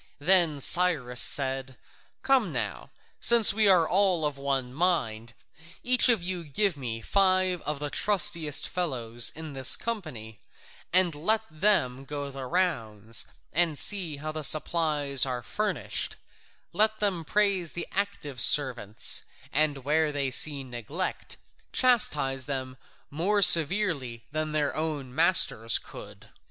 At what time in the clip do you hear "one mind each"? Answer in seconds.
4.35-6.09